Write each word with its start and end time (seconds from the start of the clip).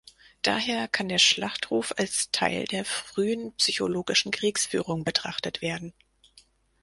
Daher 0.41 0.87
kann 0.87 1.09
der 1.09 1.19
Schlachtruf 1.19 1.93
als 1.95 2.31
Teil 2.31 2.65
der 2.65 2.85
frühen 2.85 3.53
psychologischen 3.57 4.31
Kriegsführung 4.31 5.03
betrachtet 5.03 5.61
werden. 5.61 5.93